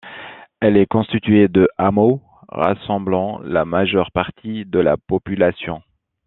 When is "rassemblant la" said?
2.49-3.65